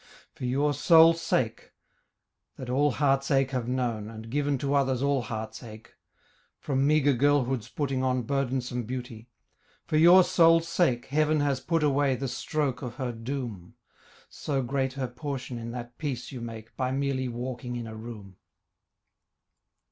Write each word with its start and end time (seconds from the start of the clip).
For 0.33 0.45
your 0.45 0.73
sole 0.73 1.13
sake 1.13 1.73
that 2.55 2.71
all 2.71 2.89
heart's 2.93 3.29
ache 3.29 3.51
have 3.51 3.67
known, 3.67 4.09
And 4.09 4.31
given 4.31 4.57
to 4.57 4.73
others 4.73 5.03
all 5.03 5.21
heart's 5.21 5.61
ache, 5.61 5.93
From 6.57 6.87
meagre 6.87 7.13
girlhood's 7.13 7.69
putting 7.69 8.01
on 8.01 8.23
Burdensome 8.23 8.85
beauty 8.85 9.29
for 9.85 9.97
your 9.97 10.23
sole 10.23 10.59
sake 10.61 11.05
Heaven 11.05 11.39
has 11.41 11.59
put 11.59 11.83
away 11.83 12.15
the 12.15 12.27
stroke 12.27 12.81
of 12.81 12.95
her 12.95 13.11
doom, 13.11 13.75
So 14.27 14.63
great 14.63 14.93
her 14.93 15.07
portion 15.07 15.59
in 15.59 15.69
that 15.73 15.99
peace 15.99 16.31
you 16.31 16.41
make 16.41 16.75
By 16.75 16.89
merely 16.91 17.27
walking 17.27 17.75
in 17.75 17.85
a 17.85 17.93
room. 17.95 18.37